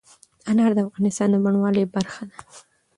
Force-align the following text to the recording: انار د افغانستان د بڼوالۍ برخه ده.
انار 0.49 0.71
د 0.75 0.79
افغانستان 0.87 1.27
د 1.31 1.35
بڼوالۍ 1.43 1.83
برخه 1.95 2.21
ده. 2.29 2.37